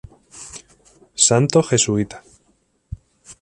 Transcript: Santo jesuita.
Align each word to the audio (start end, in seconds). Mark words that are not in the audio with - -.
Santo 1.27 1.59
jesuita. 1.69 2.17